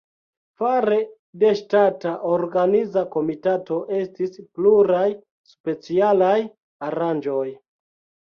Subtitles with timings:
[0.61, 0.95] Fare
[1.41, 5.03] de ŝtata organiza komitato estis pluraj
[5.53, 6.35] specialaj
[6.89, 7.47] aranĝoj.